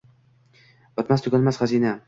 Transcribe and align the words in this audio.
Bitmas-tuganmas 1.03 1.61
xazina 1.63 1.97